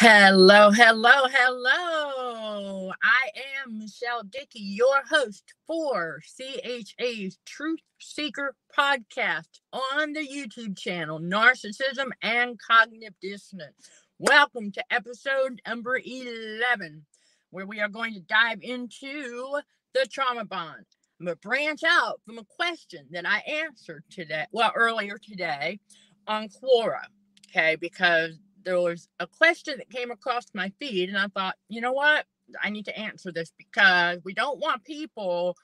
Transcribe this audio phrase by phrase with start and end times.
[0.00, 2.92] Hello, hello, hello.
[3.02, 3.30] I
[3.64, 12.10] am Michelle Dickey, your host for CHA's Truth Seeker podcast on the YouTube channel Narcissism
[12.22, 13.90] and Cognitive Dissonance.
[14.20, 17.04] Welcome to episode number 11,
[17.50, 19.58] where we are going to dive into
[19.94, 20.86] the trauma bond.
[21.18, 25.80] I'm going to branch out from a question that I answered today, well, earlier today
[26.28, 27.02] on Quora,
[27.50, 31.80] okay, because there was a question that came across my feed, and I thought, you
[31.80, 32.26] know what?
[32.62, 35.56] I need to answer this because we don't want people,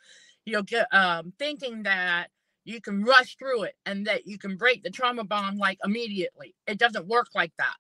[0.45, 2.29] you know, get, um, thinking that
[2.65, 6.55] you can rush through it and that you can break the trauma bond like immediately.
[6.67, 7.77] It doesn't work like that.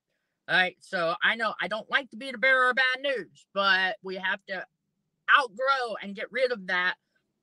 [0.48, 0.76] Right.
[0.80, 4.16] So I know I don't like to be the bearer of bad news, but we
[4.16, 4.66] have to
[5.38, 6.96] outgrow and get rid of that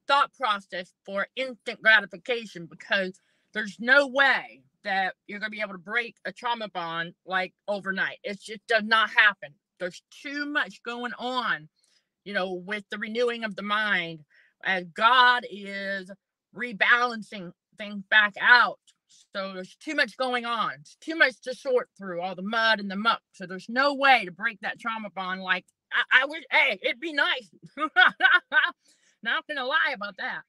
[0.08, 3.20] thought process for instant gratification because
[3.54, 7.54] there's no way that you're going to be able to break a trauma bond like
[7.68, 8.20] overnight.
[8.24, 9.54] It just does not happen.
[9.80, 11.70] There's too much going on,
[12.24, 14.22] you know, with the renewing of the mind
[14.64, 16.12] as God is
[16.56, 18.80] rebalancing things back out.
[19.36, 20.74] So there's too much going on.
[20.80, 23.22] It's too much to sort through all the mud and the muck.
[23.34, 27.00] So there's no way to break that trauma bond like I, I wish, hey, it'd
[27.00, 27.50] be nice.
[29.24, 30.42] Not gonna lie about that.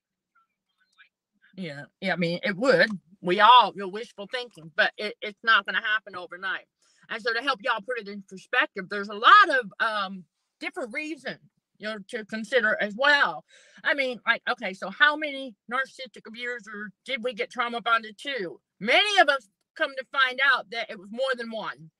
[1.56, 2.90] Yeah, yeah, I mean it would,
[3.22, 6.66] we all you know, wishful thinking, but it, it's not going to happen overnight.
[7.08, 10.24] And so to help y'all put it in perspective, there's a lot of um,
[10.60, 11.38] different reasons
[11.82, 13.44] you know to consider as well.
[13.84, 18.60] I mean, like, okay, so how many narcissistic abusers did we get trauma bonded to?
[18.80, 21.90] Many of us come to find out that it was more than one.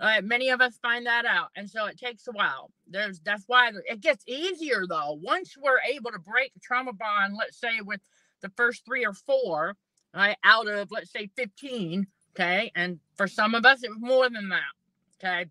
[0.00, 2.70] Uh, many of us find that out, and so it takes a while.
[2.88, 7.34] There's that's why it gets easier though once we're able to break a trauma bond.
[7.36, 8.00] Let's say with
[8.42, 9.74] the first three or four,
[10.14, 12.06] right, out of let's say 15,
[12.36, 14.72] okay, and for some of us it was more than that,
[15.24, 15.46] okay.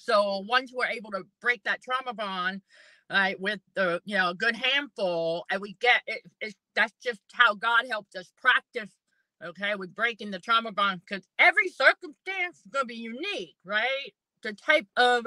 [0.00, 2.62] So once we're able to break that trauma bond,
[3.10, 7.20] right, with the you know a good handful, and we get it, it's that's just
[7.32, 8.90] how God helped us practice,
[9.44, 14.14] okay, with breaking the trauma bond because every circumstance is gonna be unique, right?
[14.42, 15.26] The type of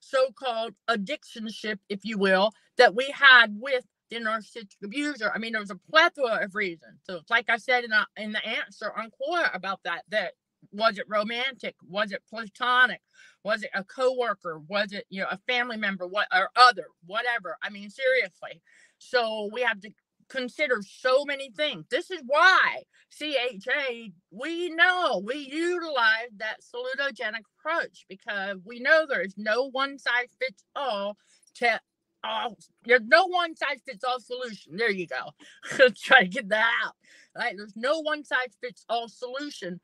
[0.00, 5.30] so-called addictionship, if you will, that we had with the narcissistic abuser.
[5.34, 7.00] I mean, there was a plethora of reasons.
[7.04, 10.32] So, like I said in, a, in the answer on Quora about that, that
[10.72, 11.74] was it romantic?
[11.88, 13.00] Was it platonic?
[13.44, 14.60] Was it a coworker?
[14.68, 16.06] Was it you know a family member?
[16.06, 16.86] What or other?
[17.06, 17.56] Whatever.
[17.62, 18.60] I mean, seriously.
[18.98, 19.90] So we have to
[20.28, 21.86] consider so many things.
[21.90, 22.82] This is why
[23.18, 29.98] CHA, we know we utilize that salutogenic approach because we know there is no one
[29.98, 31.16] size fits all
[31.56, 31.80] to
[32.24, 34.76] all there's no one size fits all solution.
[34.76, 35.30] There you go.
[35.78, 36.94] Let's try to get that out.
[37.36, 37.54] Right?
[37.56, 39.80] There's no one size fits all solution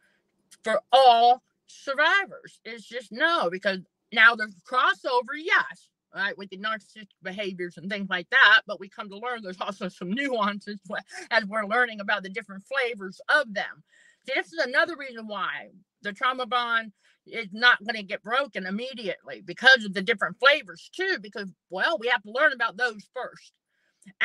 [0.65, 2.61] for all survivors.
[2.65, 3.81] It's just no, because
[4.13, 8.63] now there's crossover, yes, right, with the narcissistic behaviors and things like that.
[8.67, 10.81] But we come to learn there's also some nuances
[11.31, 13.83] as we're learning about the different flavors of them.
[14.27, 15.69] See, this is another reason why
[16.03, 16.93] the trauma bond
[17.27, 21.97] is not going to get broken immediately because of the different flavors too because well
[21.99, 23.53] we have to learn about those first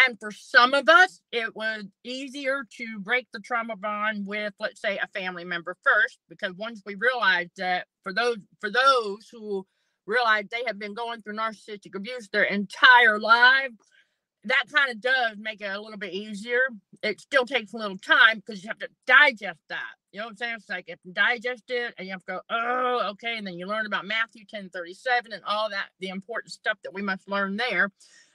[0.05, 4.81] and for some of us it was easier to break the trauma bond with let's
[4.81, 9.65] say a family member first because once we realized that for those for those who
[10.05, 13.71] realize they have been going through narcissistic abuse their entire life
[14.45, 16.61] that kind of does make it a little bit easier.
[17.03, 19.93] It still takes a little time because you have to digest that.
[20.11, 20.55] You know what I'm saying?
[20.57, 23.57] It's like if you digest it and you have to go, oh, okay, and then
[23.57, 27.29] you learn about Matthew 10 37 and all that, the important stuff that we must
[27.29, 27.91] learn there.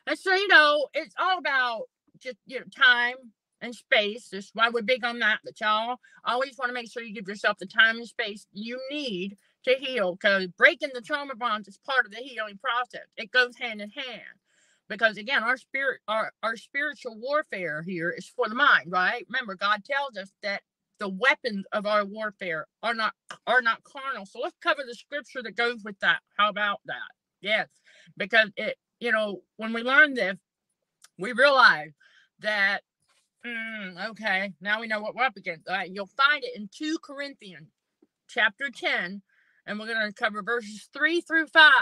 [0.06, 1.82] And so, you know, it's all about
[2.18, 3.16] just you know, time
[3.60, 4.28] and space.
[4.30, 5.40] That's why we're big on that.
[5.44, 8.80] That y'all always want to make sure you give yourself the time and space you
[8.90, 13.06] need to heal because breaking the trauma bonds is part of the healing process.
[13.16, 14.22] It goes hand in hand
[14.88, 19.54] because again our spirit our, our spiritual warfare here is for the mind right remember
[19.54, 20.62] god tells us that
[20.98, 23.12] the weapons of our warfare are not
[23.46, 24.26] are not carnal.
[24.26, 26.20] So let's cover the scripture that goes with that.
[26.38, 27.10] How about that?
[27.40, 27.68] Yes
[28.16, 30.36] because it you know when we learn this
[31.18, 31.92] we realize
[32.40, 32.80] that
[33.46, 35.68] mm, okay now we know what we're up against.
[35.68, 37.68] All right you'll find it in 2 corinthians
[38.28, 39.22] chapter 10
[39.66, 41.72] and we're going to cover verses 3 through 5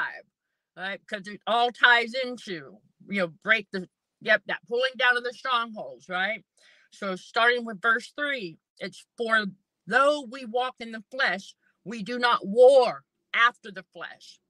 [0.76, 1.00] right?
[1.06, 2.78] Because it all ties into
[3.08, 3.88] you know, break the,
[4.20, 6.44] yep, that pulling down of the strongholds, right?
[6.92, 9.46] So starting with verse three, it's for
[9.86, 11.54] though we walk in the flesh,
[11.84, 13.04] we do not war
[13.34, 14.40] after the flesh.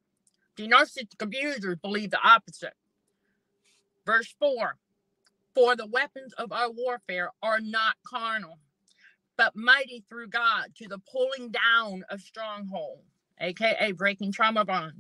[0.57, 2.75] The narcissistic abusers believe the opposite.
[4.07, 4.77] Verse four,
[5.55, 8.59] for the weapons of our warfare are not carnal,
[9.37, 13.03] but mighty through God to the pulling down of strongholds,
[13.41, 14.97] aka breaking trauma bonds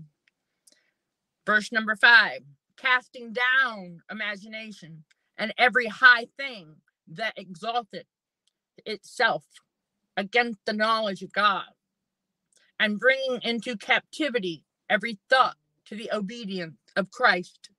[1.47, 2.41] Verse number five
[2.77, 5.05] casting down imagination
[5.38, 6.77] and every high thing
[7.09, 8.06] that exalted
[8.85, 9.44] itself
[10.17, 11.65] against the knowledge of God,
[12.79, 15.56] and bringing into captivity every thought
[15.87, 17.71] to the obedience of Christ.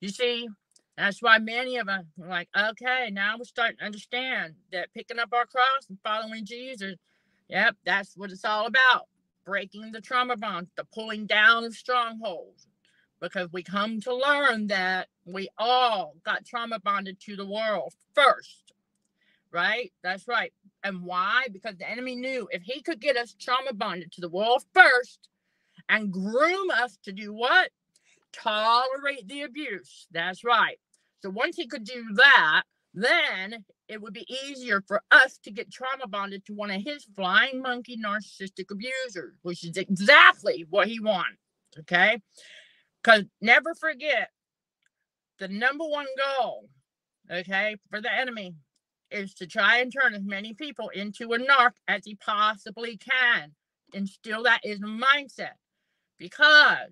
[0.00, 0.48] You see,
[0.96, 5.18] that's why many of us are like, okay, now we're starting to understand that picking
[5.18, 6.96] up our cross and following Jesus,
[7.48, 9.08] yep, that's what it's all about.
[9.44, 12.66] Breaking the trauma bonds, the pulling down of strongholds.
[13.20, 18.71] Because we come to learn that we all got trauma bonded to the world first.
[19.52, 19.92] Right?
[20.02, 20.52] That's right.
[20.82, 21.46] And why?
[21.52, 25.28] Because the enemy knew if he could get us trauma bonded to the world first
[25.88, 27.70] and groom us to do what?
[28.32, 30.06] tolerate the abuse.
[30.10, 30.78] That's right.
[31.22, 32.62] So once he could do that,
[32.94, 37.06] then it would be easier for us to get trauma bonded to one of his
[37.16, 41.38] flying monkey narcissistic abusers, which is exactly what he wants.
[41.78, 42.20] Okay.
[43.02, 44.30] Because never forget
[45.38, 46.06] the number one
[46.38, 46.68] goal,
[47.30, 48.54] okay, for the enemy
[49.12, 53.52] is to try and turn as many people into a narc as he possibly can.
[53.94, 55.56] Instill that is mindset
[56.18, 56.90] because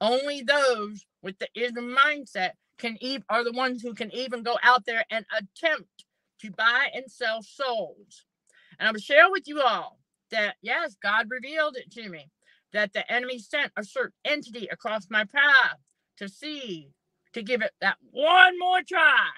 [0.00, 4.56] only those with the ism mindset can even are the ones who can even go
[4.62, 6.04] out there and attempt
[6.40, 8.24] to buy and sell souls.
[8.78, 9.98] And I'm share with you all
[10.30, 12.30] that yes, God revealed it to me
[12.72, 15.76] that the enemy sent a certain entity across my path
[16.16, 16.90] to see,
[17.34, 19.28] to give it that one more try,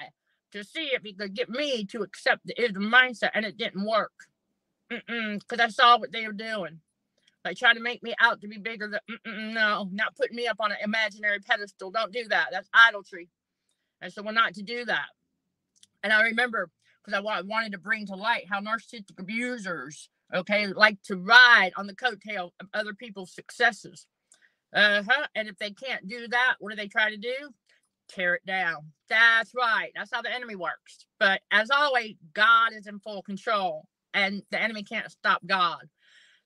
[0.53, 3.87] to see if he could get me to accept the ism mindset, and it didn't
[3.87, 4.13] work.
[4.89, 6.81] Because I saw what they were doing.
[7.45, 10.59] Like trying to make me out to be bigger than no, not putting me up
[10.61, 11.91] on an imaginary pedestal.
[11.91, 12.49] Don't do that.
[12.53, 13.29] That's idolatry.
[14.01, 15.07] And so we're not to do that.
[16.05, 16.71] And I remember
[17.05, 21.89] because I wanted to bring to light how narcissistic abusers, okay, like to ride on
[21.89, 24.07] the coattail of other people's successes.
[24.73, 25.27] Uh-huh.
[25.35, 27.51] And if they can't do that, what do they try to do?
[28.13, 28.93] Tear it down.
[29.09, 29.91] That's right.
[29.95, 31.07] That's how the enemy works.
[31.19, 35.89] But as always, God is in full control and the enemy can't stop God.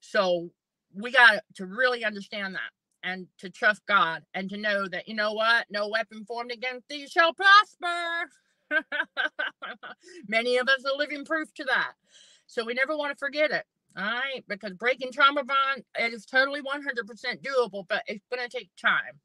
[0.00, 0.50] So
[0.94, 2.70] we got to really understand that
[3.02, 5.66] and to trust God and to know that, you know what?
[5.70, 8.30] No weapon formed against thee shall prosper.
[10.28, 11.92] Many of us are living proof to that.
[12.46, 13.64] So we never want to forget it.
[13.96, 14.44] All right.
[14.48, 19.20] Because breaking trauma bond, it is totally 100% doable, but it's going to take time.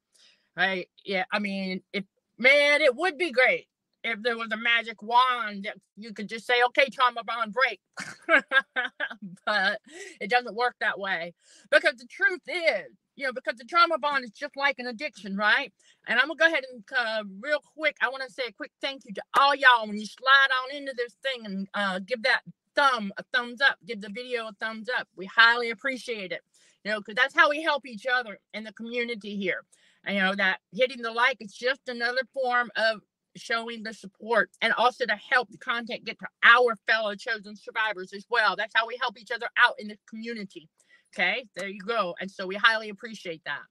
[0.57, 0.89] Right.
[1.05, 1.25] Yeah.
[1.31, 2.03] I mean, if,
[2.41, 3.67] man, it would be great
[4.03, 7.79] if there was a magic wand that you could just say, okay, trauma bond break.
[9.45, 9.79] but
[10.19, 11.33] it doesn't work that way.
[11.69, 15.37] Because the truth is, you know, because the trauma bond is just like an addiction,
[15.37, 15.71] right?
[16.07, 18.71] And I'm gonna go ahead and uh, real quick, I want to say a quick
[18.81, 22.23] thank you to all y'all when you slide on into this thing and uh, give
[22.23, 22.41] that
[22.75, 25.07] thumb a thumbs up, give the video a thumbs up.
[25.15, 26.41] We highly appreciate it,
[26.83, 29.63] you know, because that's how we help each other in the community here.
[30.07, 33.01] You know that hitting the like is just another form of
[33.35, 38.13] showing the support and also to help the content get to our fellow chosen survivors
[38.13, 38.55] as well.
[38.55, 40.69] That's how we help each other out in the community.
[41.13, 42.15] Okay, there you go.
[42.19, 43.61] And so we highly appreciate that.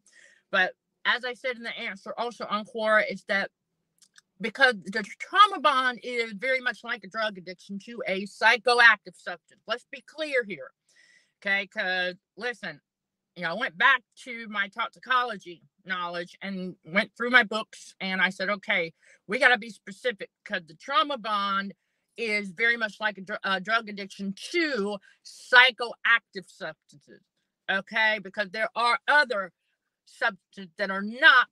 [0.51, 0.73] But
[1.05, 3.51] as I said in the answer, also on Quora, is that
[4.41, 9.63] because the trauma bond is very much like a drug addiction to a psychoactive substance.
[9.67, 10.71] Let's be clear here.
[11.43, 12.81] Okay, because listen,
[13.41, 18.21] you know, I went back to my toxicology knowledge and went through my books and
[18.21, 18.93] I said, okay,
[19.27, 21.73] we got to be specific because the trauma bond
[22.19, 27.23] is very much like a, dr- a, drug addiction to psychoactive substances.
[27.73, 29.53] Okay, because there are other
[30.05, 31.47] substances that are not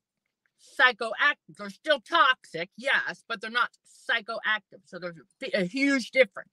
[0.79, 1.57] psychoactive.
[1.57, 3.71] They're still toxic, yes, but they're not
[4.07, 4.81] psychoactive.
[4.85, 5.15] So there's
[5.55, 6.51] a, a huge difference,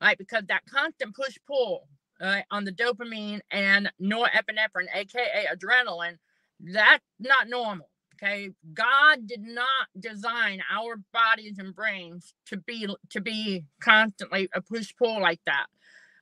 [0.00, 0.16] right?
[0.16, 1.86] Because that constant push pull
[2.20, 6.18] uh, on the dopamine and norepinephrine, aka adrenaline,
[6.60, 7.88] that's not normal.
[8.14, 8.50] Okay.
[8.72, 15.20] God did not design our bodies and brains to be to be constantly a push-pull
[15.20, 15.66] like that.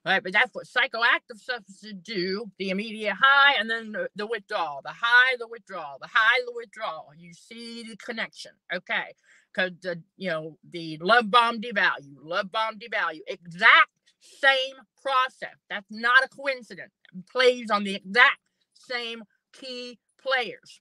[0.04, 4.80] Right, but that's what psychoactive substances do the immediate high and then the, the withdrawal,
[4.84, 7.10] the high, the withdrawal, the high, the withdrawal.
[7.16, 9.14] You see the connection, okay?
[9.54, 13.90] Because the you know the love bomb devalue, love bomb devalue, exact
[14.22, 15.56] same process.
[15.68, 16.92] That's not a coincidence.
[17.14, 18.38] It plays on the exact
[18.74, 20.80] same key players.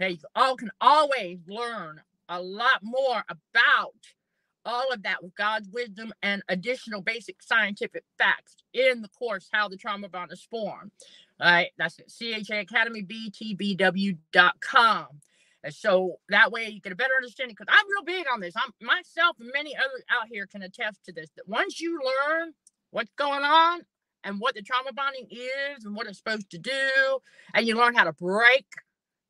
[0.00, 3.94] You all can always learn a lot more about
[4.64, 9.68] all of that with God's wisdom and additional basic scientific facts in the course How
[9.68, 10.90] the Trauma Bond is Formed.
[11.40, 15.06] All right, that's at CHA Academy, BTBW.com.
[15.64, 18.54] And so that way you get a better understanding because I'm real big on this.
[18.56, 21.30] I'm myself and many others out here can attest to this.
[21.36, 22.52] That once you learn
[22.92, 23.80] what's going on
[24.22, 27.18] and what the trauma bonding is and what it's supposed to do,
[27.54, 28.66] and you learn how to break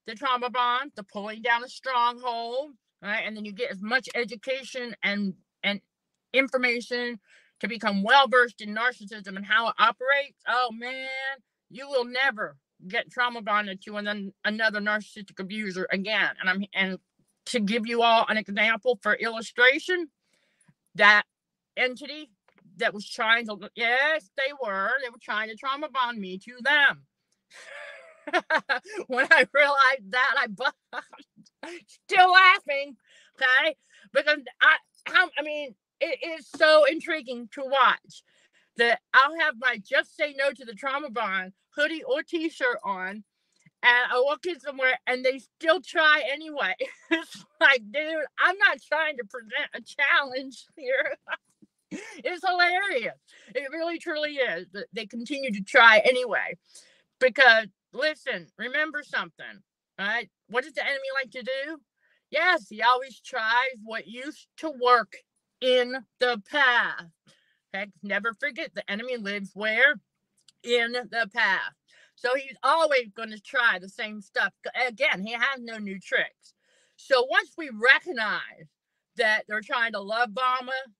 [0.06, 3.22] the trauma bond, the pulling down a stronghold, right?
[3.26, 5.80] And then you get as much education and and
[6.32, 7.20] information
[7.60, 10.42] to become well versed in narcissism and how it operates.
[10.46, 11.08] Oh man,
[11.70, 12.56] you will never
[12.88, 16.30] get trauma bonded to then another narcissistic abuser again.
[16.40, 16.98] And I'm and
[17.46, 20.08] to give you all an example for illustration,
[20.96, 21.24] that
[21.76, 22.30] entity
[22.78, 26.52] that was trying to yes, they were, they were trying to trauma bond me to
[26.62, 27.02] them.
[29.08, 30.46] when I realized that, I
[31.86, 32.96] still laughing,
[33.36, 33.76] okay?
[34.12, 38.22] Because I, I mean, it is so intriguing to watch
[38.76, 43.24] that I'll have my "Just Say No to the Trauma Bond" hoodie or T-shirt on,
[43.82, 46.74] and I walk in somewhere and they still try anyway.
[47.10, 51.16] it's like, dude, I'm not trying to present a challenge here.
[52.24, 53.18] It's hilarious.
[53.54, 54.66] It really, truly is.
[54.92, 56.54] They continue to try anyway
[57.20, 59.62] because listen, remember something,
[59.98, 60.30] right?
[60.48, 61.78] What does the enemy like to do?
[62.30, 65.12] Yes, he always tries what used to work
[65.60, 67.04] in the past.
[67.74, 69.94] Okay, never forget the enemy lives where?
[70.62, 71.74] In the past.
[72.14, 74.52] So he's always going to try the same stuff.
[74.86, 76.54] Again, he has no new tricks.
[76.96, 78.68] So once we recognize
[79.16, 80.92] that they're trying to love bomb us,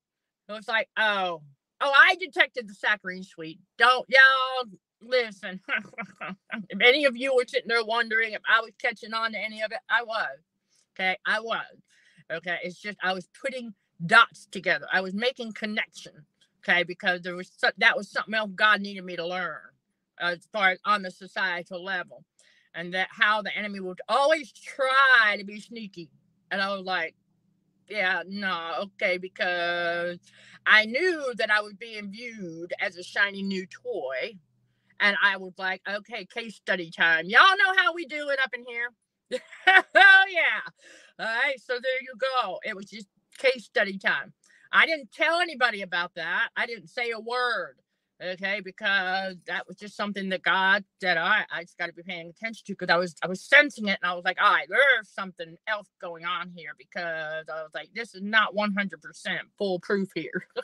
[0.57, 1.43] it's like, oh,
[1.81, 3.61] oh, I detected the saccharine sweet.
[3.79, 4.71] Don't y'all
[5.03, 5.61] listen,
[6.69, 9.63] if any of you were sitting there wondering if I was catching on to any
[9.63, 10.39] of it, I was.
[10.95, 11.65] Okay, I was.
[12.33, 14.87] Okay, it's just I was putting dots together.
[14.93, 16.13] I was making connection.
[16.63, 19.59] Okay, because there was so, that was something else God needed me to learn
[20.21, 22.25] as far as on the societal level,
[22.75, 26.11] and that how the enemy would always try to be sneaky.
[26.51, 27.15] And I was like,
[27.89, 30.19] yeah, no, okay, because
[30.67, 34.35] I knew that I was being viewed as a shiny new toy
[35.01, 37.27] and I was like, okay, case study time.
[37.27, 38.89] Y'all know how we do it up in here.
[39.69, 40.63] oh, yeah.
[41.19, 41.61] All right.
[41.61, 42.59] So there you go.
[42.65, 43.07] It was just
[43.39, 44.33] case study time.
[44.73, 46.49] I didn't tell anybody about that.
[46.57, 47.77] I didn't say a word
[48.23, 51.93] okay because that was just something that god said all right i just got to
[51.93, 54.39] be paying attention to because i was i was sensing it and i was like
[54.41, 58.55] all right there's something else going on here because i was like this is not
[58.55, 58.91] 100%
[59.59, 60.47] foolproof here.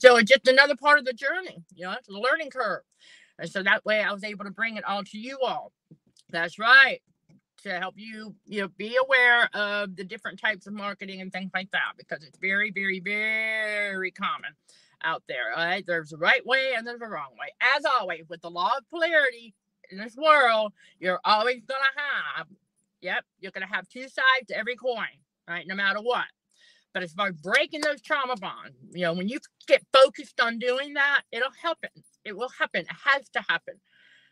[0.00, 2.82] So it's just another part of the journey you know it's a learning curve.
[3.38, 5.72] And so that way i was able to bring it all to you all.
[6.30, 7.00] That's right
[7.62, 11.50] to help you you know be aware of the different types of marketing and things
[11.54, 14.50] like that because it's very very very common
[15.04, 15.52] out there.
[15.56, 17.48] All right, there's a right way and there's a wrong way.
[17.76, 19.54] As always, with the law of polarity
[19.90, 21.80] in this world, you're always gonna
[22.36, 22.46] have,
[23.00, 25.18] yep, you're gonna have two sides to every coin,
[25.48, 25.66] right?
[25.66, 26.26] No matter what.
[26.92, 30.58] But as far as breaking those trauma bonds, you know, when you get focused on
[30.58, 31.90] doing that, it'll happen.
[32.24, 32.82] It will happen.
[32.82, 33.74] It has to happen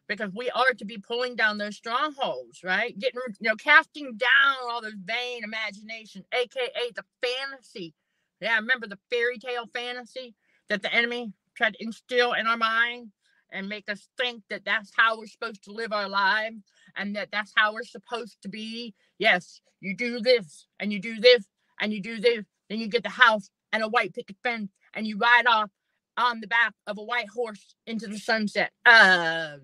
[0.08, 2.98] because we are to be pulling down those strongholds, right?
[2.98, 7.94] Getting, you know, casting down all those vain imagination, aka the fantasy.
[8.40, 10.34] Yeah, remember the fairy tale fantasy?
[10.70, 13.10] That the enemy tried to instill in our mind
[13.52, 16.58] and make us think that that's how we're supposed to live our lives
[16.96, 18.94] and that that's how we're supposed to be.
[19.18, 21.46] Yes, you do this and you do this
[21.80, 25.06] and you do this, then you get the house and a white picket fence and
[25.06, 25.70] you ride off
[26.18, 28.72] on the back of a white horse into the sunset.
[28.86, 29.58] Uh,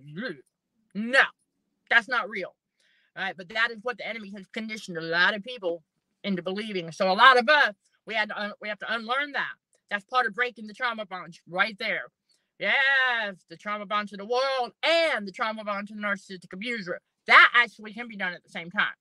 [0.94, 1.22] no,
[1.90, 2.54] that's not real.
[3.16, 5.82] All right, but that is what the enemy has conditioned a lot of people
[6.24, 6.90] into believing.
[6.92, 7.74] So a lot of us,
[8.06, 9.54] we had to un- we have to unlearn that.
[9.90, 12.06] That's part of breaking the trauma bond right there.
[12.58, 17.00] Yes, the trauma bond to the world and the trauma bond to the narcissistic abuser.
[17.26, 18.94] That actually can be done at the same time.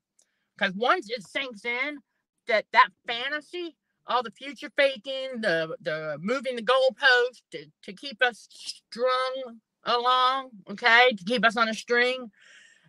[0.57, 1.99] Because once it sinks in
[2.47, 3.75] that that fantasy,
[4.07, 10.49] all the future faking, the the moving the goalpost to, to keep us strung along,
[10.69, 12.31] okay, to keep us on a string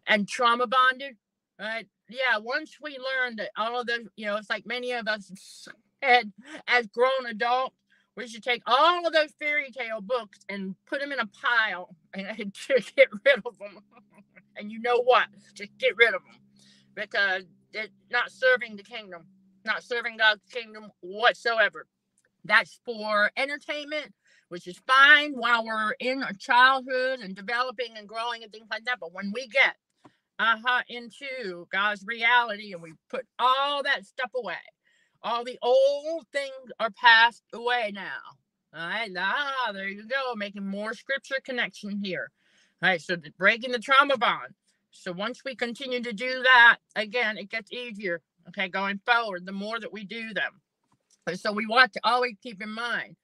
[0.07, 1.17] and trauma bonded,
[1.61, 1.87] right?
[2.09, 5.69] Yeah, once we learn that all of those, you know, it's like many of us
[6.03, 6.33] had
[6.69, 7.77] as grown adults
[8.17, 11.95] we should take all of those fairy tale books and put them in a pile
[12.15, 12.55] and,
[12.97, 13.81] get rid of them.
[14.57, 15.27] and you know what?
[15.55, 16.41] Just get rid of them
[16.95, 19.25] because they're not serving the kingdom,
[19.65, 21.87] not serving God's kingdom whatsoever.
[22.45, 24.13] That's for entertainment,
[24.49, 28.85] which is fine while we're in our childhood and developing and growing and things like
[28.87, 28.99] that.
[29.01, 29.77] But when we get
[30.39, 34.57] uh-huh into God's reality and we put all that stuff away
[35.23, 38.21] all the old things are passed away now.
[38.75, 42.31] All right, ah, there you go, making more scripture connection here.
[42.83, 44.55] All right, so breaking the trauma bond.
[44.91, 48.21] So once we continue to do that, again, it gets easier.
[48.49, 50.61] Okay, going forward, the more that we do them.
[51.37, 53.17] So we want to always keep in mind,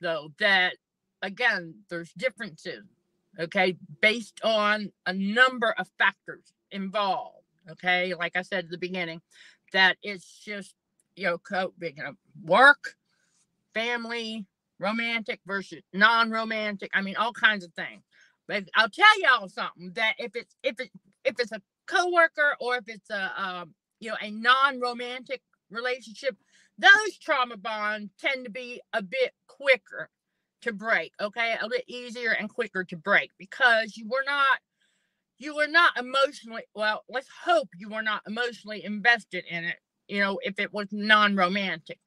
[0.00, 0.74] though, that
[1.22, 2.84] again, there's differences,
[3.40, 6.52] okay, based on a number of factors.
[6.70, 7.34] involved.
[7.70, 9.20] Okay, like I said at the beginning,
[9.72, 10.74] that it's just
[11.18, 12.96] you know, co- you know work,
[13.74, 14.46] family,
[14.78, 16.90] romantic versus non-romantic.
[16.94, 18.02] I mean, all kinds of things.
[18.48, 20.90] But I'll tell y'all something that if it's if it
[21.24, 26.36] if it's a coworker or if it's a um, you know a non-romantic relationship,
[26.78, 30.10] those trauma bonds tend to be a bit quicker
[30.62, 31.12] to break.
[31.20, 34.58] Okay, a bit easier and quicker to break because you were not
[35.38, 37.04] you were not emotionally well.
[37.08, 39.76] Let's hope you were not emotionally invested in it.
[40.08, 41.98] You know, if it was non-romantic.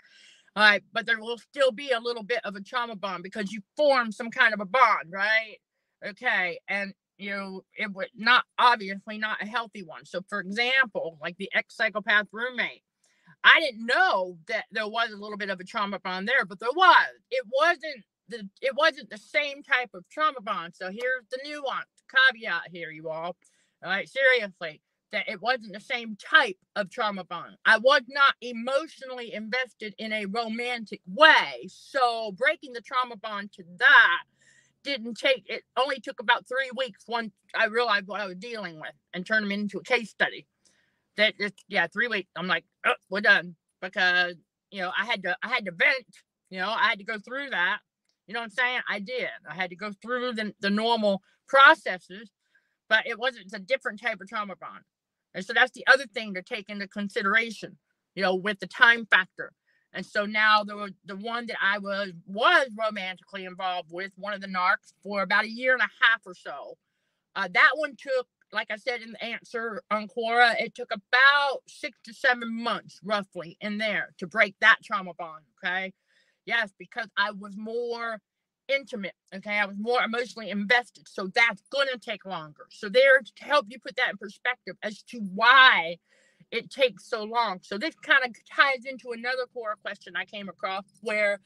[0.56, 3.54] All right, but there will still be a little bit of a trauma bond because
[3.54, 5.58] you form some kind of a bond, right?
[6.06, 10.06] Okay, and you know it would not obviously not a healthy one.
[10.06, 12.84] So, for example, like the ex psychopath roommate,
[13.44, 16.60] I didn't know that there was a little bit of a trauma bond there, but
[16.60, 17.08] there was.
[17.30, 20.76] It wasn't the it wasn't the same type of trauma bond.
[20.76, 23.38] So here's the nuance caveat here, you all.
[23.84, 24.82] All right, seriously
[25.12, 27.58] that it wasn't the same type of trauma bond.
[27.66, 31.68] I was not emotionally invested in a romantic way.
[31.68, 34.24] So breaking the trauma bond to that
[34.84, 38.80] didn't take it only took about three weeks once I realized what I was dealing
[38.80, 40.48] with and turned them into a case study.
[41.18, 42.32] That just yeah, three weeks.
[42.36, 43.56] I'm like, oh, we're done.
[43.82, 44.36] Because,
[44.72, 46.06] you know, I had to I had to vent,
[46.50, 47.80] you know, I had to go through that.
[48.28, 48.82] You know what I'm saying?
[48.88, 49.28] I did.
[49.50, 52.32] I had to go through the, the normal processes,
[52.88, 54.84] but it wasn't a different type of trauma bond.
[55.34, 57.78] And so that's the other thing to take into consideration,
[58.16, 59.54] you know, with the time factor.
[59.94, 64.42] And so now the the one that I was was romantically involved with, one of
[64.42, 66.78] the narcs, for about a year and a half or so.
[67.36, 71.60] Uh, that one took, like I said in the answer on Quora, it took about
[71.68, 75.44] six to seven months roughly in there to break that trauma bond.
[75.64, 75.94] Okay.
[76.46, 78.20] Yes, because I was more
[78.72, 79.14] intimate.
[79.36, 79.58] Okay.
[79.58, 81.08] I was more emotionally invested.
[81.08, 82.68] So that's going to take longer.
[82.70, 85.98] So, there to help you put that in perspective as to why
[86.52, 87.60] it takes so long.
[87.62, 91.40] So, this kind of ties into another Quora question I came across where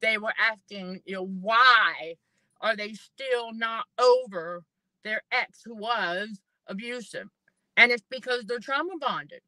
[0.00, 2.16] they were asking, you know, why
[2.60, 4.64] are they still not over
[5.04, 7.28] their ex who was abusive?
[7.76, 9.40] And it's because they're trauma bonded.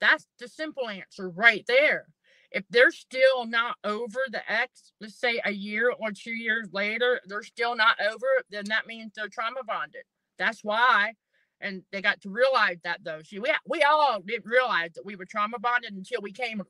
[0.00, 2.06] That's the simple answer right there
[2.52, 7.20] if they're still not over the ex, let's say a year or two years later,
[7.26, 10.02] they're still not over it, then that means they're trauma bonded.
[10.38, 11.14] That's why.
[11.60, 13.20] And they got to realize that though.
[13.22, 16.62] See, we, we all didn't realize that we were trauma bonded until we came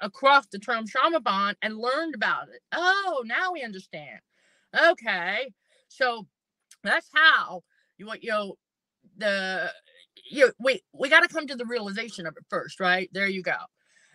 [0.00, 2.60] across the term trauma bond and learned about it.
[2.72, 4.20] Oh, now we understand.
[4.78, 5.52] Okay.
[5.88, 6.26] So
[6.82, 7.62] that's how
[7.98, 8.54] you what you know
[9.18, 9.70] the
[10.30, 13.10] you we we got to come to the realization of it first, right?
[13.12, 13.56] There you go.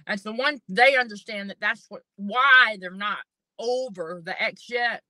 [0.08, 3.20] And so once they understand that that's what why they're not
[3.60, 5.02] over the X yet,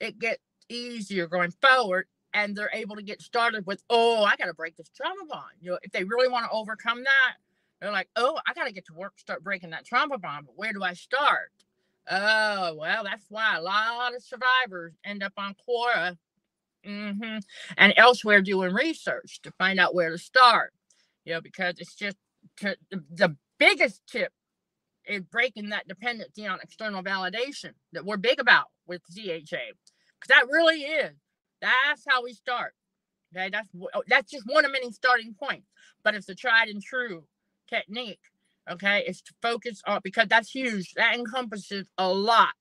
[0.00, 4.54] it gets easier going forward and they're able to get started with, oh, I gotta
[4.54, 5.54] break this trauma bond.
[5.60, 7.34] You know, if they really want to overcome that,
[7.80, 10.46] they're like, oh, I gotta get to work, start breaking that trauma bond.
[10.46, 11.52] But where do I start?
[12.10, 16.16] Oh, well, that's why a lot of survivors end up on Quora
[16.84, 17.38] mm-hmm,
[17.76, 20.72] and elsewhere doing research to find out where to start.
[21.24, 22.16] You know, because it's just
[22.58, 24.32] to, the biggest tip
[25.06, 29.40] is breaking that dependency on external validation that we're big about with CHA.
[29.46, 31.12] Because that really is.
[31.60, 32.74] That's how we start.
[33.34, 35.66] Okay, that's oh, that's just one of many starting points.
[36.04, 37.24] But it's a tried and true
[37.68, 38.20] technique.
[38.70, 40.92] Okay, it's to focus on because that's huge.
[40.94, 42.54] That encompasses a lot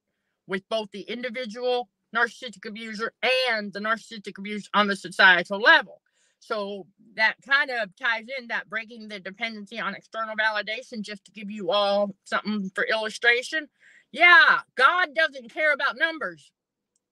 [0.47, 3.13] with both the individual narcissistic abuser
[3.49, 6.01] and the narcissistic abuse on the societal level.
[6.43, 11.31] So that kind of ties in that breaking the dependency on external validation, just to
[11.31, 13.67] give you all something for illustration.
[14.11, 16.51] Yeah, God doesn't care about numbers.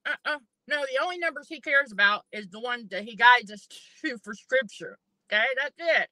[0.06, 0.40] Uh-uh.
[0.68, 3.68] No, the only numbers he cares about is the one that he guides us
[4.02, 4.98] to for scripture.
[5.32, 6.10] Okay, that's it.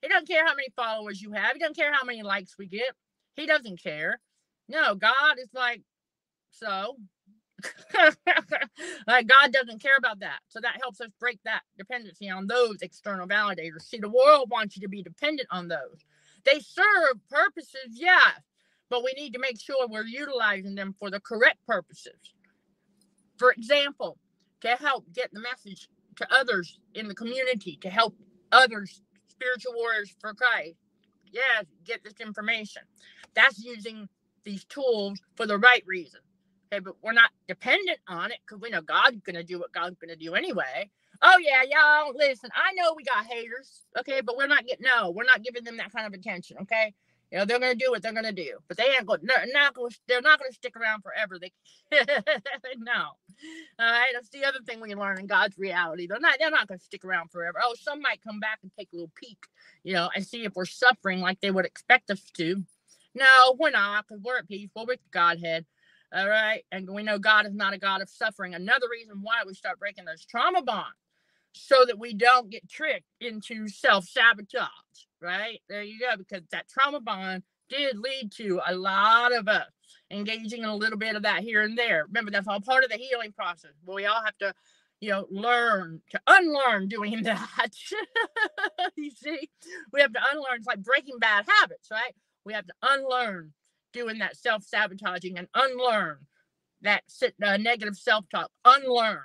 [0.00, 1.54] He doesn't care how many followers you have.
[1.54, 2.92] He doesn't care how many likes we get.
[3.34, 4.20] He doesn't care.
[4.68, 5.82] No, God is like,
[6.50, 6.96] so
[9.06, 10.40] like God doesn't care about that.
[10.48, 13.82] So that helps us break that dependency on those external validators.
[13.82, 16.04] See, the world wants you to be dependent on those.
[16.44, 18.30] They serve purposes, yeah,
[18.88, 22.18] but we need to make sure we're utilizing them for the correct purposes.
[23.38, 24.18] For example,
[24.62, 28.14] to help get the message to others in the community, to help
[28.52, 30.76] others, spiritual warriors for Christ.
[31.32, 32.82] Yeah, get this information.
[33.34, 34.08] That's using
[34.44, 36.20] these tools for the right reason.
[36.72, 39.96] Okay, but we're not dependent on it because we know God's gonna do what God's
[39.98, 40.88] gonna do anyway.
[41.22, 42.50] Oh yeah, y'all listen.
[42.54, 45.78] I know we got haters, okay, but we're not getting no, we're not giving them
[45.78, 46.94] that kind of attention, okay.
[47.32, 49.20] You know, they're gonna do what they're gonna do, but they ain't going.
[49.22, 49.90] They're not going.
[50.08, 51.38] They're not going to stick around forever.
[51.38, 51.52] They
[52.78, 52.92] no.
[52.92, 53.12] All
[53.78, 56.08] right, that's the other thing we learn in God's reality.
[56.08, 56.38] They're not.
[56.40, 57.58] They're not going to stick around forever.
[57.64, 59.38] Oh, some might come back and take a little peek,
[59.84, 62.64] you know, and see if we're suffering like they would expect us to.
[63.14, 64.70] No, we're not, because we're at peace.
[64.74, 65.66] We're with Godhead.
[66.12, 68.54] All right, and we know God is not a God of suffering.
[68.54, 70.96] Another reason why we start breaking those trauma bonds
[71.52, 74.68] so that we don't get tricked into self sabotage,
[75.20, 75.60] right?
[75.68, 79.70] There you go, because that trauma bond did lead to a lot of us
[80.10, 82.04] engaging in a little bit of that here and there.
[82.06, 83.72] Remember, that's all part of the healing process.
[83.86, 84.52] But we all have to,
[85.00, 87.70] you know, learn to unlearn doing that.
[88.96, 89.48] you see,
[89.92, 90.56] we have to unlearn.
[90.56, 92.14] It's like breaking bad habits, right?
[92.44, 93.52] We have to unlearn
[93.92, 96.18] doing that self sabotaging and unlearn
[96.82, 97.02] that
[97.44, 98.50] uh, negative self talk.
[98.64, 99.20] Unlearn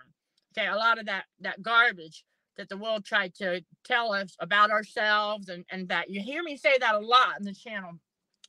[0.58, 2.24] Okay, a lot of that that garbage
[2.58, 6.56] that the world tried to tell us about ourselves and and that you hear me
[6.56, 7.92] say that a lot in the channel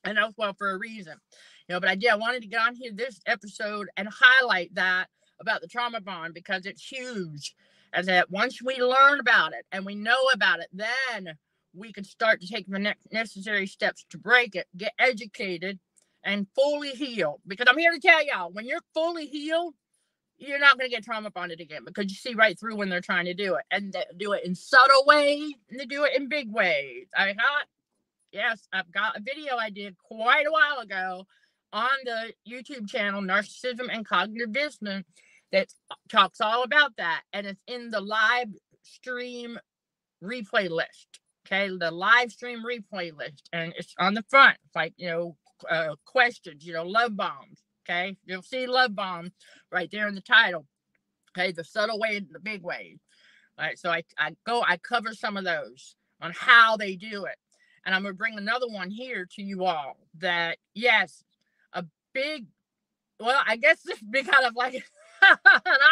[0.04, 1.14] and that's well for a reason
[1.68, 4.72] you know but i did i wanted to get on here this episode and highlight
[4.74, 5.08] that
[5.40, 7.54] about the trauma bond because it's huge
[7.92, 11.36] and that once we learn about it and we know about it then
[11.74, 15.80] we can start to take the next necessary steps to break it get educated
[16.26, 19.74] and fully healed because i'm here to tell y'all when you're fully healed
[20.38, 23.00] you're not going to get trauma bonded again because you see right through when they're
[23.00, 26.16] trying to do it and they do it in subtle ways and they do it
[26.16, 27.06] in big ways.
[27.16, 27.66] I got,
[28.32, 31.26] yes, I've got a video I did quite a while ago
[31.72, 35.06] on the YouTube channel Narcissism and Cognitive Dissonance
[35.52, 35.68] that
[36.10, 37.22] talks all about that.
[37.32, 38.48] And it's in the live
[38.82, 39.58] stream
[40.22, 41.20] replay list.
[41.46, 43.48] Okay, the live stream replay list.
[43.52, 44.58] And it's on the front.
[44.66, 45.36] It's like, you know,
[45.70, 48.16] uh, questions, you know, love bombs Okay.
[48.24, 49.32] You'll see love bomb
[49.70, 50.66] right there in the title.
[51.36, 51.52] Okay.
[51.52, 52.98] The subtle way and the big way.
[53.58, 53.78] All right.
[53.78, 57.36] So I, I go, I cover some of those on how they do it.
[57.84, 61.22] And I'm going to bring another one here to you all that, yes,
[61.72, 62.46] a big,
[63.20, 64.74] well, I guess this would be kind of like
[65.22, 65.36] an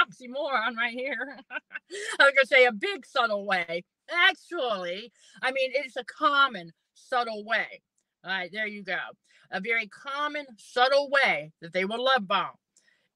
[0.02, 1.38] oxymoron right here.
[1.50, 3.84] I was going to say a big subtle way.
[4.10, 7.80] Actually, I mean, it's a common subtle way.
[8.24, 8.98] All right, there you go
[9.50, 12.54] a very common, subtle way that they will love bomb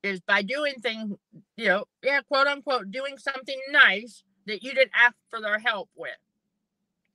[0.03, 1.17] is by doing things,
[1.57, 5.89] you know, yeah, quote unquote, doing something nice that you didn't ask for their help
[5.97, 6.17] with.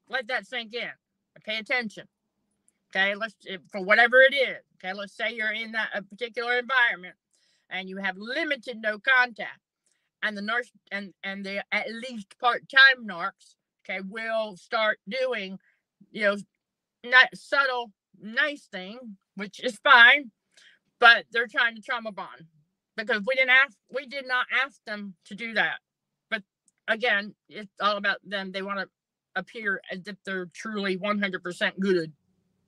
[0.09, 0.89] Let that sink in.
[1.45, 2.07] Pay attention.
[2.95, 3.35] Okay, let's
[3.71, 4.57] for whatever it is.
[4.75, 7.15] Okay, let's say you're in that a particular environment
[7.69, 9.59] and you have limited no contact,
[10.21, 15.57] and the nurse and and the at least part-time narcs, okay, will start doing,
[16.11, 16.37] you know,
[17.03, 20.31] not subtle nice thing, which is fine,
[20.99, 22.47] but they're trying to trauma bond
[22.95, 25.79] because we didn't ask, we did not ask them to do that.
[26.29, 26.43] But
[26.87, 28.51] again, it's all about them.
[28.51, 28.87] They want to
[29.35, 32.13] appear as if they're truly 100% good.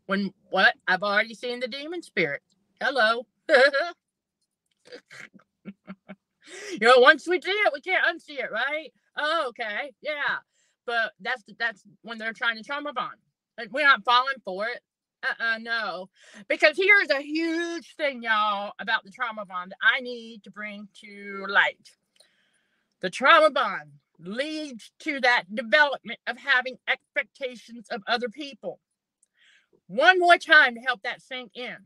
[0.08, 0.76] When what?
[0.88, 2.42] I've already seen the demon spirit.
[2.82, 3.26] Hello.
[3.50, 3.58] you
[6.82, 8.92] know, once we see it, we can't unsee it, right?
[9.18, 10.38] Oh, okay, yeah.
[10.86, 13.16] But that's that's when they're trying to trauma bond.
[13.58, 14.82] Like, We're not falling for it
[15.30, 16.10] uh-uh, no.
[16.48, 21.46] Because here's a huge thing, y'all, about the trauma bond I need to bring to
[21.50, 21.92] light.
[23.02, 28.80] The trauma bond leads to that development of having expectations of other people.
[29.88, 31.78] One more time to help that sink in.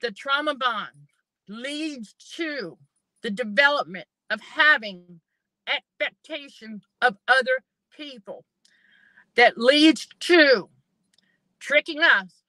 [0.00, 1.08] The trauma bond
[1.48, 2.78] leads to
[3.22, 5.20] the development of having
[5.68, 7.62] expectations of other
[7.96, 8.44] people
[9.36, 10.68] that leads to
[11.60, 12.41] tricking us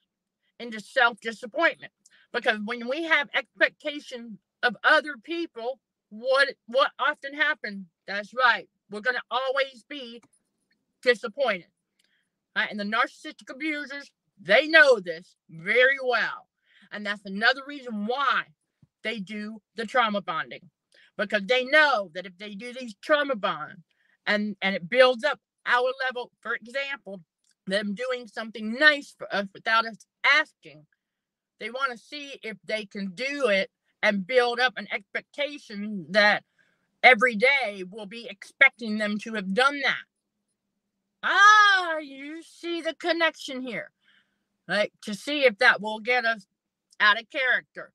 [0.63, 1.93] into self disappointment.
[2.34, 7.88] Because when we have expectations of other people, what what often happens?
[8.08, 8.69] That's right.
[8.89, 10.21] We're gonna always be
[11.04, 11.67] disappointed.
[12.56, 12.69] Right?
[12.71, 16.47] And the narcissistic abusers, they know this very well.
[16.91, 18.43] And that's another reason why
[19.04, 20.69] they do the trauma bonding.
[21.17, 23.84] Because they know that if they do these trauma bonds
[24.28, 27.21] and, and it builds up our level, for example,
[27.67, 30.86] them doing something nice for us without us asking.
[31.59, 33.69] They want to see if they can do it
[34.01, 36.43] and build up an expectation that
[37.01, 40.03] every day we'll be expecting them to have done that.
[41.23, 43.91] Ah, you see the connection here.
[44.67, 46.45] Like to see if that will get us
[46.99, 47.91] out of character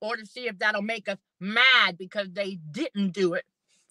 [0.00, 3.44] or to see if that'll make us mad because they didn't do it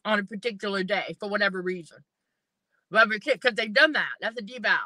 [0.06, 1.98] on a particular day for whatever reason.
[2.90, 4.12] Because they've done that.
[4.22, 4.78] That's a devow.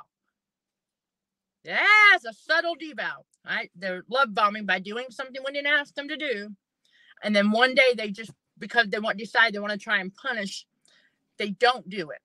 [1.63, 3.71] It's a subtle devout, right?
[3.76, 6.50] They're love bombing by doing something we didn't ask them to do.
[7.24, 10.13] And then one day they just, because they want decide they want to try and
[10.13, 10.65] punish,
[11.38, 12.19] they don't do it.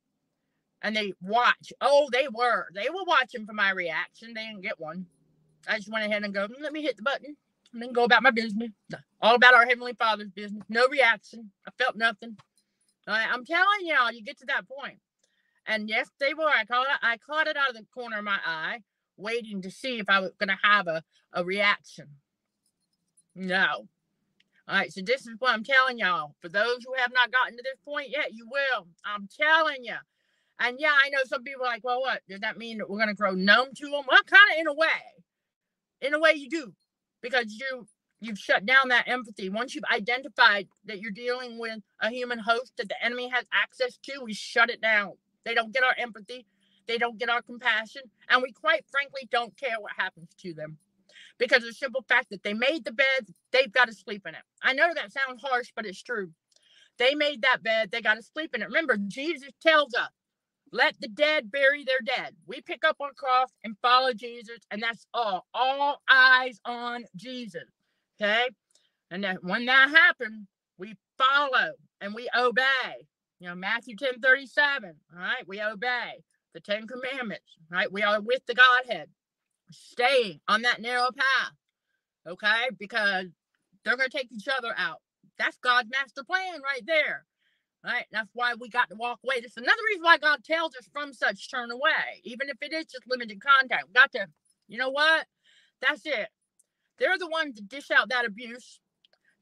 [0.83, 1.73] And they watch.
[1.81, 2.67] Oh, they were.
[2.75, 4.35] They were watching for my reaction.
[4.35, 5.07] They didn't get one.
[5.69, 7.37] I just went ahead and go, mm, let me hit the button
[7.73, 8.71] and then go about my business.
[9.21, 10.63] All about our Heavenly Father's business.
[10.69, 11.51] No reaction.
[11.67, 12.37] I felt nothing.
[13.07, 14.99] I'm telling y'all, you get to that point.
[15.67, 16.49] And yes, they were.
[16.49, 16.99] I caught it.
[17.03, 18.81] I caught it out of the corner of my eye,
[19.17, 21.03] waiting to see if I was going to have a,
[21.33, 22.07] a reaction.
[23.35, 23.89] No.
[24.69, 26.35] All right, so this is what I'm telling y'all.
[26.41, 28.89] For those who have not gotten to this point yet, you will.
[29.05, 29.95] I'm telling you.
[30.59, 32.99] And yeah, I know some people are like, well, what does that mean that we're
[32.99, 34.03] going to grow numb to them?
[34.09, 34.89] Well, kind of in a way.
[36.01, 36.73] In a way, you do,
[37.23, 37.87] because you
[38.21, 39.49] you've shut down that empathy.
[39.49, 43.99] Once you've identified that you're dealing with a human host that the enemy has access
[43.99, 45.13] to, we shut it down.
[45.45, 46.47] They don't get our empathy,
[46.87, 50.79] they don't get our compassion, and we quite frankly don't care what happens to them.
[51.39, 54.35] Because of the simple fact that they made the bed, they've got to sleep in
[54.35, 54.43] it.
[54.63, 56.31] I know that sounds harsh, but it's true.
[56.99, 58.67] They made that bed, they got to sleep in it.
[58.67, 60.11] Remember, Jesus tells us
[60.73, 62.35] let the dead bury their dead.
[62.47, 65.47] We pick up our cross and follow Jesus, and that's all.
[65.55, 67.65] All eyes on Jesus.
[68.21, 68.49] Okay.
[69.11, 73.07] And that when that happens, we follow and we obey.
[73.39, 74.95] You know, Matthew 10 37.
[75.15, 75.47] All right.
[75.47, 76.25] We obey
[76.57, 77.59] the Ten Commandments.
[77.71, 77.93] Right.
[77.93, 79.09] We are with the Godhead,
[79.71, 81.53] staying on that narrow path.
[82.27, 82.71] Okay.
[82.79, 83.27] Because
[83.85, 85.03] they're going to take each other out.
[85.39, 87.27] That's God's master plan right there.
[87.85, 88.07] Right.
[88.11, 89.41] That's why we got to walk away.
[89.41, 92.87] That's another reason why God tells us from such turn away, even if it is
[92.87, 93.89] just limited contact.
[93.89, 94.27] We got to,
[94.67, 95.27] you know what?
[95.87, 96.29] That's it.
[96.99, 98.81] They're the ones that dish out that abuse.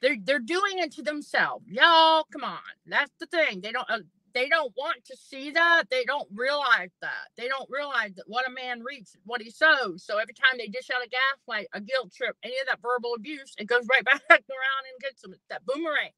[0.03, 1.65] They're they're doing it to themselves.
[1.69, 2.59] Y'all, come on.
[2.87, 3.61] That's the thing.
[3.61, 4.01] They don't uh,
[4.35, 5.85] they don't want to see that.
[5.91, 7.29] They don't realize that.
[7.37, 10.05] They don't realize that what a man reaps, what he sows.
[10.05, 13.15] So every time they dish out a gaslight, a guilt trip, any of that verbal
[13.17, 15.35] abuse, it goes right back around and gets them.
[15.51, 16.11] that boomerang.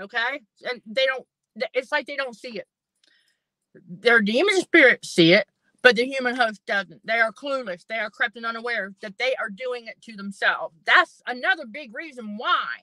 [0.00, 1.26] Okay, and they don't.
[1.74, 2.66] It's like they don't see it.
[3.88, 5.46] Their demon spirits see it,
[5.82, 7.06] but the human host doesn't.
[7.06, 7.84] They are clueless.
[7.88, 10.76] They are crept and unaware that they are doing it to themselves.
[10.86, 12.80] That's another big reason why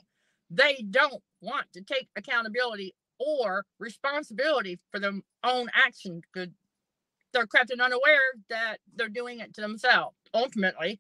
[0.49, 6.21] they don't want to take accountability or responsibility for their own action.
[6.33, 6.53] Good.
[7.33, 10.17] They're crept and unaware that they're doing it to themselves.
[10.33, 10.99] Ultimately,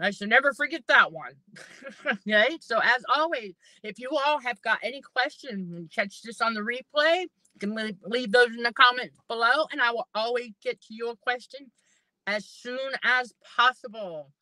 [0.00, 1.32] I should never forget that one.
[2.06, 2.56] okay.
[2.60, 7.26] So as always, if you all have got any questions, catch this on the replay
[7.58, 11.70] can leave, those in the comments below, and I will always get to your question
[12.26, 14.32] as soon as possible.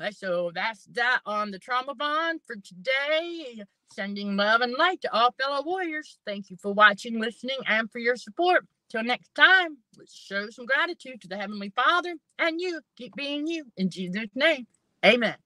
[0.00, 3.62] Right, so that's that on the trauma bond for today.
[3.94, 6.18] Sending love and light to all fellow warriors.
[6.26, 8.66] Thank you for watching, listening, and for your support.
[8.90, 12.80] Till next time, let's show some gratitude to the Heavenly Father and you.
[12.96, 13.64] Keep being you.
[13.76, 14.66] In Jesus' name,
[15.04, 15.36] amen.